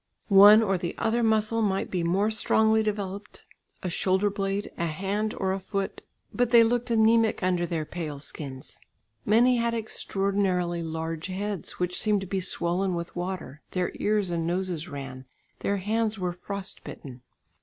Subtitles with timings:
[0.29, 3.45] One or the other muscle might be more strongly developed,
[3.83, 6.01] a shoulder blade, a hand, or a foot,
[6.33, 8.79] but they looked anæmic under their pale skins.
[9.27, 14.47] Many had extraordinarily large heads which seemed to be swollen with water, their ears and
[14.47, 15.25] noses ran,
[15.59, 17.21] their hands were frost bitten.